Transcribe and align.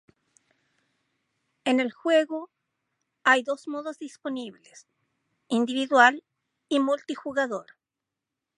En 1.63 1.79
el 1.79 1.91
juego 1.91 2.49
hay 3.23 3.43
dos 3.43 3.67
modos 3.67 3.99
disponibles: 3.99 4.87
individual 5.47 6.23
y 6.69 6.79
multijugador. 6.79 7.67